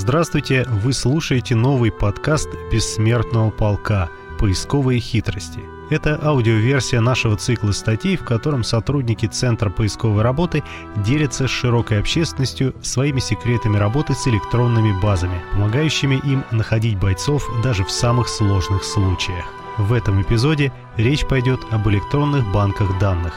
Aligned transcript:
Здравствуйте, 0.00 0.64
вы 0.68 0.92
слушаете 0.92 1.56
новый 1.56 1.90
подкаст 1.90 2.48
«Бессмертного 2.70 3.50
полка. 3.50 4.10
Поисковые 4.38 5.00
хитрости». 5.00 5.58
Это 5.90 6.20
аудиоверсия 6.22 7.00
нашего 7.00 7.36
цикла 7.36 7.72
статей, 7.72 8.16
в 8.16 8.24
котором 8.24 8.62
сотрудники 8.62 9.26
Центра 9.26 9.70
поисковой 9.70 10.22
работы 10.22 10.62
делятся 10.98 11.48
с 11.48 11.50
широкой 11.50 11.98
общественностью 11.98 12.76
своими 12.80 13.18
секретами 13.18 13.76
работы 13.76 14.14
с 14.14 14.28
электронными 14.28 14.92
базами, 15.02 15.42
помогающими 15.50 16.20
им 16.24 16.44
находить 16.52 16.96
бойцов 16.96 17.44
даже 17.64 17.84
в 17.84 17.90
самых 17.90 18.28
сложных 18.28 18.84
случаях. 18.84 19.46
В 19.78 19.92
этом 19.92 20.22
эпизоде 20.22 20.72
речь 20.96 21.26
пойдет 21.26 21.58
об 21.72 21.88
электронных 21.88 22.46
банках 22.52 22.96
данных. 23.00 23.34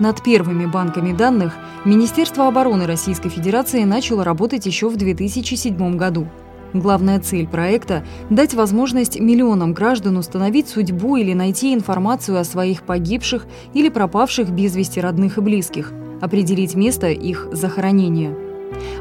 Над 0.00 0.24
первыми 0.24 0.66
банками 0.66 1.12
данных 1.12 1.54
Министерство 1.84 2.48
обороны 2.48 2.86
Российской 2.86 3.28
Федерации 3.28 3.84
начало 3.84 4.24
работать 4.24 4.66
еще 4.66 4.88
в 4.88 4.96
2007 4.96 5.96
году. 5.96 6.26
Главная 6.72 7.20
цель 7.20 7.46
проекта– 7.46 8.04
дать 8.30 8.54
возможность 8.54 9.20
миллионам 9.20 9.72
граждан 9.72 10.16
установить 10.16 10.68
судьбу 10.68 11.16
или 11.16 11.32
найти 11.32 11.72
информацию 11.72 12.40
о 12.40 12.44
своих 12.44 12.82
погибших 12.82 13.46
или 13.72 13.88
пропавших 13.88 14.50
без 14.50 14.74
вести 14.74 15.00
родных 15.00 15.38
и 15.38 15.40
близких, 15.40 15.92
определить 16.20 16.74
место 16.74 17.10
их 17.10 17.46
захоронения. 17.52 18.43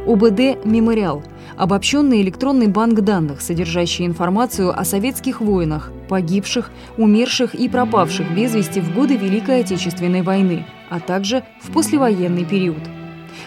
ОБД 0.06 0.66
«Мемориал»– 0.66 1.24
обобщенный 1.58 2.22
электронный 2.22 2.68
банк 2.68 3.02
данных, 3.02 3.42
содержащий 3.42 4.06
информацию 4.06 4.78
о 4.78 4.84
советских 4.86 5.42
воинах, 5.42 5.92
погибших, 6.10 6.72
умерших 6.98 7.56
и 7.56 7.70
пропавших 7.70 8.36
без 8.36 8.54
вести 8.54 8.82
в 8.82 8.94
годы 8.94 9.16
Великой 9.16 9.62
Отечественной 9.62 10.22
войны, 10.22 10.66
а 10.90 11.00
также 11.00 11.44
в 11.62 11.72
послевоенный 11.72 12.46
период. 12.46 12.82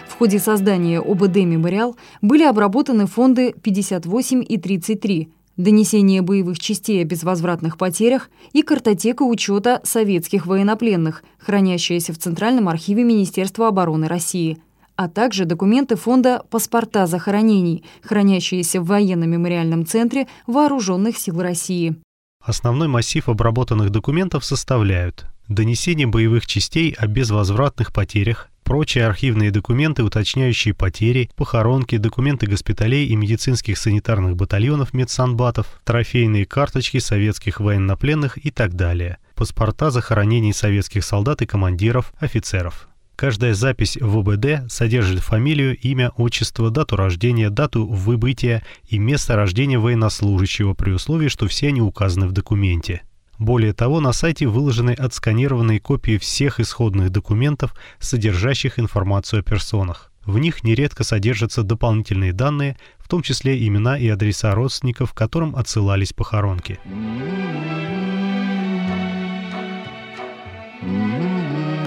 В 0.07 0.15
ходе 0.17 0.39
создания 0.39 0.99
ОБД 0.99 1.37
«Мемориал» 1.37 1.95
были 2.21 2.43
обработаны 2.43 3.05
фонды 3.05 3.53
58 3.61 4.43
и 4.47 4.57
33, 4.57 5.29
донесение 5.55 6.21
боевых 6.21 6.59
частей 6.59 7.01
о 7.01 7.05
безвозвратных 7.05 7.77
потерях 7.77 8.29
и 8.53 8.63
картотека 8.63 9.23
учета 9.23 9.81
советских 9.83 10.45
военнопленных, 10.45 11.23
хранящаяся 11.39 12.13
в 12.13 12.17
Центральном 12.17 12.69
архиве 12.69 13.03
Министерства 13.03 13.67
обороны 13.67 14.07
России– 14.07 14.57
а 14.97 15.07
также 15.07 15.45
документы 15.45 15.95
фонда 15.95 16.43
«Паспорта 16.49 17.05
захоронений», 17.05 17.85
хранящиеся 18.01 18.81
в 18.81 18.87
военно-мемориальном 18.87 19.85
центре 19.85 20.27
Вооруженных 20.47 21.17
сил 21.17 21.41
России. 21.41 21.95
Основной 22.43 22.87
массив 22.87 23.29
обработанных 23.29 23.91
документов 23.91 24.43
составляют 24.43 25.25
донесение 25.47 26.07
боевых 26.07 26.45
частей 26.45 26.95
о 26.97 27.07
безвозвратных 27.07 27.93
потерях, 27.93 28.49
прочие 28.63 29.05
архивные 29.05 29.51
документы, 29.51 30.03
уточняющие 30.03 30.73
потери, 30.73 31.29
похоронки, 31.35 31.97
документы 31.97 32.47
госпиталей 32.47 33.05
и 33.05 33.15
медицинских 33.15 33.77
санитарных 33.77 34.35
батальонов 34.35 34.93
медсанбатов, 34.93 35.79
трофейные 35.85 36.45
карточки 36.45 36.97
советских 36.97 37.59
военнопленных 37.59 38.43
и 38.43 38.49
так 38.49 38.73
далее, 38.73 39.19
паспорта 39.35 39.91
захоронений 39.91 40.53
советских 40.53 41.05
солдат 41.05 41.41
и 41.43 41.45
командиров, 41.45 42.13
офицеров. 42.19 42.89
Каждая 43.17 43.55
запись 43.55 43.97
в 43.99 44.19
ОБД 44.19 44.71
содержит 44.71 45.21
фамилию, 45.21 45.75
имя, 45.75 46.11
отчество, 46.17 46.69
дату 46.69 46.97
рождения, 46.97 47.49
дату 47.49 47.83
выбытия 47.83 48.63
и 48.87 48.99
место 48.99 49.35
рождения 49.35 49.79
военнослужащего 49.79 50.75
при 50.75 50.91
условии, 50.91 51.27
что 51.27 51.47
все 51.47 51.69
они 51.69 51.81
указаны 51.81 52.27
в 52.27 52.31
документе. 52.31 53.01
Более 53.39 53.73
того, 53.73 54.01
на 54.01 54.13
сайте 54.13 54.45
выложены 54.45 54.91
отсканированные 54.91 55.79
копии 55.79 56.19
всех 56.19 56.59
исходных 56.59 57.09
документов, 57.09 57.73
содержащих 57.97 58.77
информацию 58.77 59.39
о 59.39 59.43
персонах. 59.43 60.11
В 60.23 60.37
них 60.37 60.63
нередко 60.63 61.03
содержатся 61.03 61.63
дополнительные 61.63 62.33
данные, 62.33 62.77
в 62.99 63.07
том 63.07 63.23
числе 63.23 63.67
имена 63.67 63.97
и 63.97 64.07
адреса 64.09 64.53
родственников, 64.53 65.13
которым 65.13 65.55
отсылались 65.55 66.13
похоронки. 66.13 66.79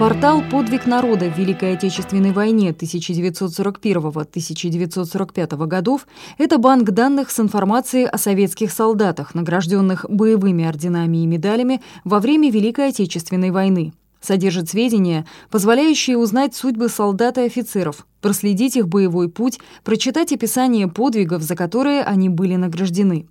Портал 0.01 0.41
«Подвиг 0.49 0.87
народа» 0.87 1.29
в 1.29 1.37
Великой 1.37 1.73
Отечественной 1.73 2.31
войне 2.31 2.71
1941-1945 2.71 5.67
годов– 5.67 6.07
это 6.39 6.57
банк 6.57 6.89
данных 6.89 7.29
с 7.29 7.39
информацией 7.39 8.05
о 8.05 8.17
советских 8.17 8.71
солдатах, 8.71 9.35
награжденных 9.35 10.07
боевыми 10.09 10.65
орденами 10.65 11.17
и 11.17 11.27
медалями 11.27 11.83
во 12.03 12.19
время 12.19 12.49
Великой 12.49 12.87
Отечественной 12.87 13.51
войны. 13.51 13.93
Содержит 14.19 14.71
сведения, 14.71 15.27
позволяющие 15.51 16.17
узнать 16.17 16.55
судьбы 16.55 16.89
солдат 16.89 17.37
и 17.37 17.41
офицеров, 17.41 18.07
проследить 18.21 18.77
их 18.77 18.87
боевой 18.87 19.29
путь, 19.29 19.59
прочитать 19.83 20.33
описание 20.33 20.87
подвигов, 20.87 21.43
за 21.43 21.55
которые 21.55 22.01
они 22.01 22.27
были 22.27 22.55
награждены. 22.55 23.27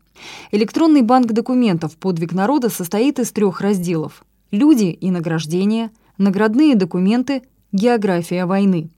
Электронный 0.53 1.03
банк 1.03 1.33
документов 1.33 1.97
«Подвиг 1.97 2.33
народа» 2.33 2.69
состоит 2.69 3.19
из 3.19 3.33
трех 3.33 3.61
разделов– 3.61 4.23
«Люди 4.53 4.87
и 4.87 5.11
награждения», 5.11 5.91
Наградные 6.21 6.75
документы, 6.75 7.45
география 7.73 8.45
войны. 8.45 8.91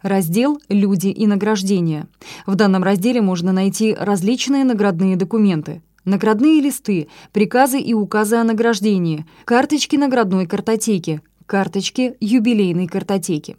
Раздел 0.00 0.58
«Люди 0.70 1.08
и 1.08 1.26
награждения». 1.26 2.08
В 2.46 2.54
данном 2.54 2.82
разделе 2.82 3.20
можно 3.20 3.52
найти 3.52 3.92
различные 3.92 4.64
наградные 4.64 5.16
документы. 5.16 5.82
Наградные 6.06 6.62
листы, 6.62 7.08
приказы 7.30 7.78
и 7.78 7.92
указы 7.92 8.36
о 8.36 8.44
награждении, 8.44 9.26
карточки 9.44 9.96
наградной 9.96 10.46
картотеки, 10.46 11.20
карточки 11.44 12.14
юбилейной 12.20 12.86
картотеки. 12.86 13.58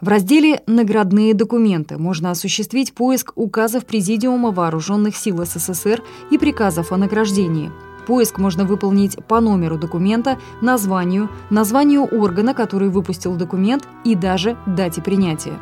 В 0.00 0.08
разделе 0.08 0.62
«Наградные 0.66 1.34
документы» 1.34 1.98
можно 1.98 2.30
осуществить 2.30 2.94
поиск 2.94 3.32
указов 3.34 3.84
Президиума 3.84 4.52
Вооруженных 4.52 5.16
сил 5.16 5.44
СССР 5.44 6.02
и 6.30 6.38
приказов 6.38 6.92
о 6.92 6.96
награждении– 6.96 7.70
Поиск 8.06 8.38
можно 8.38 8.64
выполнить 8.64 9.16
по 9.26 9.40
номеру 9.40 9.78
документа, 9.78 10.38
названию, 10.60 11.28
названию 11.50 12.04
органа, 12.04 12.54
который 12.54 12.88
выпустил 12.88 13.34
документ 13.36 13.88
и 14.04 14.14
даже 14.14 14.56
дате 14.66 15.02
принятия. 15.02 15.54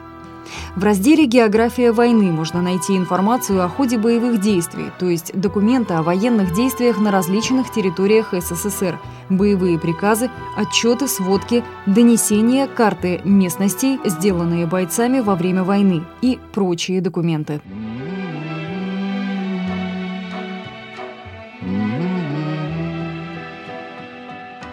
В 0.75 0.83
разделе 0.83 1.27
«География 1.27 1.93
войны» 1.93 2.33
можно 2.33 2.63
найти 2.63 2.97
информацию 2.97 3.63
о 3.63 3.69
ходе 3.69 3.99
боевых 3.99 4.41
действий, 4.41 4.87
то 4.99 5.09
есть 5.09 5.33
документы 5.39 5.95
о 5.95 6.03
военных 6.03 6.53
действиях 6.53 6.99
на 6.99 7.11
различных 7.11 7.71
территориях 7.73 8.33
СССР, 8.33 8.99
боевые 9.29 9.79
приказы, 9.79 10.31
отчеты, 10.57 11.09
сводки, 11.09 11.65
донесения, 11.87 12.67
карты 12.67 13.21
местностей, 13.25 14.01
сделанные 14.05 14.67
бойцами 14.67 15.21
во 15.21 15.37
время 15.37 15.63
войны 15.63 16.03
и 16.21 16.39
прочие 16.53 17.01
документы. 17.01 17.61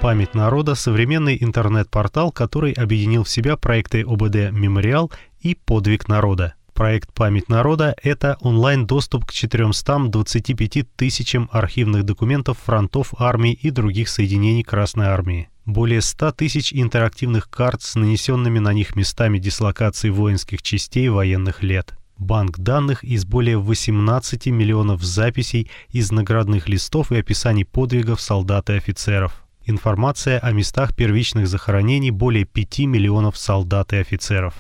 «Память 0.02 0.34
народа»— 0.34 0.76
современный 0.76 1.38
интернет-портал, 1.44 2.32
который 2.32 2.72
объединил 2.72 3.26
в 3.26 3.30
себя 3.30 3.58
проекты 3.58 4.04
ОБД 4.04 4.52
«Мемориал» 4.54 5.12
и 5.42 5.56
«Подвиг 5.56 6.08
народа». 6.08 6.54
Проект 6.74 7.14
«Память 7.14 7.50
народа»— 7.50 7.94
это 8.02 8.38
онлайн-доступ 8.40 9.26
к 9.26 9.34
425 9.34 10.86
тысячам 10.96 11.50
архивных 11.52 12.06
документов 12.06 12.60
фронтов 12.60 13.14
армий 13.18 13.52
и 13.52 13.72
других 13.72 14.08
соединений 14.08 14.64
Красной 14.64 15.08
армии. 15.08 15.50
Более 15.66 16.02
100 16.02 16.32
тысяч 16.32 16.74
интерактивных 16.74 17.50
карт 17.50 17.82
с 17.82 17.96
нанесенными 17.96 18.60
на 18.60 18.72
них 18.72 18.96
местами 18.96 19.38
дислокации 19.38 20.10
воинских 20.10 20.62
частей 20.62 21.10
военных 21.10 21.62
лет. 21.62 21.94
Банк 22.18 22.58
данных 22.58 23.04
из 23.04 23.26
более 23.26 23.58
18 23.58 24.46
миллионов 24.48 25.04
записей 25.04 25.70
из 25.90 26.10
наградных 26.10 26.70
листов 26.70 27.12
и 27.12 27.18
описаний 27.18 27.66
подвигов 27.66 28.22
солдат 28.22 28.70
и 28.70 28.74
офицеров 28.74 29.44
информация 29.66 30.40
о 30.40 30.52
местах 30.52 30.96
первичных 30.96 31.48
захоронений 31.48 32.12
более 32.12 32.46
5 32.46 32.80
миллионов 32.80 33.38
солдат 33.38 33.94
и 33.94 33.98
офицеров. 33.98 34.54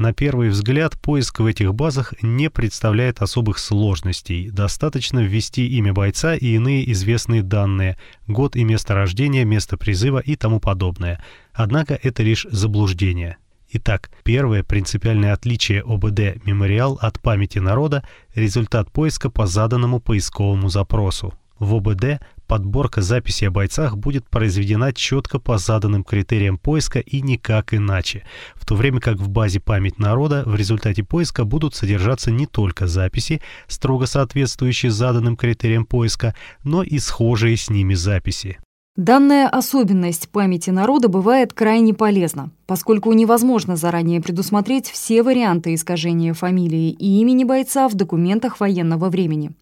На 0.00 0.14
первый 0.14 0.48
взгляд 0.48 0.98
поиск 0.98 1.40
в 1.40 1.46
этих 1.46 1.74
базах 1.74 2.14
не 2.22 2.48
представляет 2.48 3.20
особых 3.20 3.58
сложностей. 3.58 4.48
Достаточно 4.48 5.18
ввести 5.18 5.66
имя 5.76 5.92
бойца 5.92 6.34
и 6.34 6.54
иные 6.54 6.90
известные 6.92 7.42
данные, 7.42 7.98
год 8.26 8.56
и 8.56 8.64
место 8.64 8.94
рождения, 8.94 9.44
место 9.44 9.76
призыва 9.76 10.18
и 10.18 10.36
тому 10.36 10.58
подобное. 10.58 11.22
Однако 11.52 12.00
это 12.02 12.22
лишь 12.22 12.46
заблуждение. 12.50 13.36
Итак, 13.72 14.10
первое 14.24 14.64
принципиальное 14.64 15.34
отличие 15.34 15.82
ОБД 15.82 16.44
«Мемориал» 16.46 16.98
от 17.02 17.20
памяти 17.20 17.58
народа– 17.58 18.02
результат 18.34 18.90
поиска 18.90 19.28
по 19.28 19.46
заданному 19.46 20.00
поисковому 20.00 20.70
запросу. 20.70 21.34
В 21.58 21.74
ОБД 21.74 22.20
подборка 22.50 23.00
записей 23.00 23.46
о 23.46 23.52
бойцах 23.52 23.96
будет 23.96 24.28
произведена 24.28 24.92
четко 24.92 25.38
по 25.38 25.56
заданным 25.56 26.02
критериям 26.02 26.58
поиска 26.58 26.98
и 26.98 27.20
никак 27.20 27.72
иначе, 27.72 28.24
в 28.56 28.66
то 28.66 28.74
время 28.74 28.98
как 28.98 29.18
в 29.18 29.28
базе 29.28 29.60
«Память 29.60 30.00
народа» 30.00 30.42
в 30.44 30.56
результате 30.56 31.04
поиска 31.04 31.44
будут 31.44 31.76
содержаться 31.76 32.32
не 32.32 32.48
только 32.48 32.88
записи, 32.88 33.40
строго 33.68 34.06
соответствующие 34.06 34.90
заданным 34.90 35.36
критериям 35.36 35.86
поиска, 35.86 36.34
но 36.64 36.82
и 36.82 36.98
схожие 36.98 37.56
с 37.56 37.70
ними 37.70 37.94
записи. 37.94 38.58
Данная 39.00 39.48
особенность 39.48 40.28
памяти 40.28 40.68
народа 40.68 41.08
бывает 41.08 41.54
крайне 41.54 41.94
полезна, 41.94 42.50
поскольку 42.66 43.14
невозможно 43.14 43.74
заранее 43.74 44.20
предусмотреть 44.20 44.90
все 44.90 45.22
варианты 45.22 45.72
искажения 45.72 46.34
фамилии 46.34 46.90
и 46.90 47.22
имени 47.22 47.44
бойца 47.44 47.88
в 47.88 47.94
документах 47.94 48.60
военного 48.60 49.08
времени. 49.08 49.52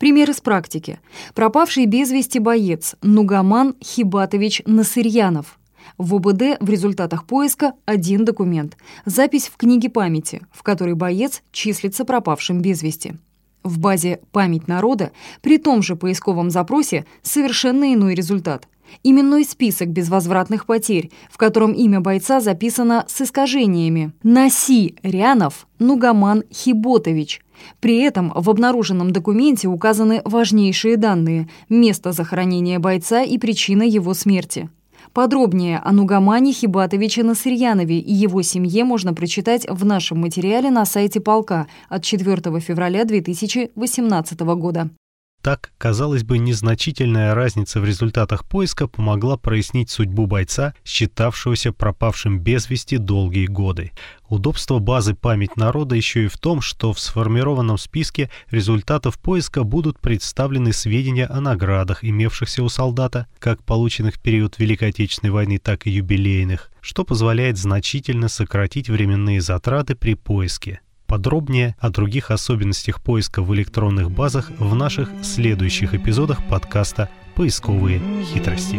Пример 0.00 0.30
из 0.30 0.40
практики. 0.40 0.98
Пропавший 1.36 1.86
без 1.86 2.10
вести 2.10 2.40
боец 2.40 2.96
Нугаман 3.00 3.76
Хибатович 3.80 4.62
Насырьянов. 4.66 5.60
В 5.96 6.16
ОБД 6.16 6.58
в 6.58 6.68
результатах 6.68 7.24
поиска 7.24 7.74
один 7.84 8.24
документ– 8.24 8.76
запись 9.04 9.46
в 9.46 9.56
книге 9.56 9.90
памяти, 9.90 10.42
в 10.50 10.64
которой 10.64 10.94
боец 10.94 11.44
числится 11.52 12.04
пропавшим 12.04 12.62
без 12.62 12.82
вести. 12.82 13.14
В 13.62 13.78
базе 13.78 14.20
«Память 14.32 14.66
народа» 14.66 15.12
при 15.40 15.58
том 15.58 15.82
же 15.82 15.94
поисковом 15.94 16.50
запросе 16.50 17.06
совершенно 17.22 17.94
иной 17.94 18.14
результат– 18.14 18.66
Именной 19.02 19.44
список 19.44 19.88
безвозвратных 19.88 20.66
потерь, 20.66 21.10
в 21.30 21.36
котором 21.36 21.72
имя 21.72 22.00
бойца 22.00 22.40
записано 22.40 23.04
с 23.08 23.20
искажениями. 23.20 24.12
Наси 24.22 24.96
Рянов 25.02 25.66
Нугаман 25.78 26.44
Хиботович. 26.52 27.42
При 27.80 27.98
этом 28.00 28.32
в 28.34 28.48
обнаруженном 28.50 29.12
документе 29.12 29.68
указаны 29.68 30.22
важнейшие 30.24 30.96
данные– 30.96 31.48
место 31.68 32.12
захоронения 32.12 32.78
бойца 32.78 33.22
и 33.22 33.38
причина 33.38 33.82
его 33.82 34.14
смерти. 34.14 34.68
Подробнее 35.12 35.78
о 35.78 35.92
Нугамане 35.92 36.52
Хибатовиче 36.52 37.22
Насырьянове 37.22 37.98
и 37.98 38.12
его 38.12 38.42
семье 38.42 38.84
можно 38.84 39.14
прочитать 39.14 39.66
в 39.68 39.84
нашем 39.84 40.20
материале 40.20 40.70
на 40.70 40.84
сайте 40.84 41.20
полка 41.20 41.66
от 41.88 42.04
4 42.04 42.60
февраля 42.60 43.04
2018 43.04 44.40
года. 44.40 44.90
Так, 45.40 45.70
казалось 45.78 46.24
бы, 46.24 46.36
незначительная 46.38 47.32
разница 47.32 47.80
в 47.80 47.84
результатах 47.84 48.44
поиска 48.44 48.88
помогла 48.88 49.36
прояснить 49.36 49.88
судьбу 49.88 50.26
бойца, 50.26 50.74
считавшегося 50.84 51.72
пропавшим 51.72 52.40
без 52.40 52.68
вести 52.68 52.98
долгие 52.98 53.46
годы. 53.46 53.92
Удобство 54.28 54.80
базы 54.80 55.14
«Память 55.14 55.56
народа» 55.56 55.94
еще 55.94 56.24
и 56.24 56.28
в 56.28 56.36
том, 56.36 56.60
что 56.60 56.92
в 56.92 56.98
сформированном 56.98 57.78
списке 57.78 58.30
результатов 58.50 59.18
поиска 59.18 59.62
будут 59.62 60.00
представлены 60.00 60.72
сведения 60.72 61.26
о 61.26 61.40
наградах, 61.40 62.04
имевшихся 62.04 62.64
у 62.64 62.68
солдата, 62.68 63.28
как 63.38 63.62
полученных 63.62 64.16
в 64.16 64.20
период 64.20 64.58
Великой 64.58 64.88
Отечественной 64.88 65.30
войны, 65.30 65.58
так 65.58 65.86
и 65.86 65.90
юбилейных, 65.90 66.70
что 66.80 67.04
позволяет 67.04 67.58
значительно 67.58 68.28
сократить 68.28 68.90
временные 68.90 69.40
затраты 69.40 69.94
при 69.94 70.14
поиске. 70.14 70.80
Подробнее 71.08 71.74
о 71.80 71.88
других 71.88 72.30
особенностях 72.30 73.02
поиска 73.02 73.40
в 73.40 73.54
электронных 73.54 74.10
базах 74.10 74.50
в 74.58 74.74
наших 74.74 75.08
следующих 75.22 75.94
эпизодах 75.94 76.46
подкаста 76.46 77.08
«Поисковые 77.34 78.02
хитрости». 78.24 78.76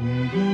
Mm-hmm. 0.00 0.51